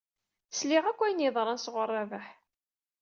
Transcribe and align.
Sliɣ 0.57 0.83
akk 0.85 0.99
ayen 1.01 1.23
yeḍran 1.23 1.59
sɣur 1.61 1.87
Rabaḥ. 1.93 2.27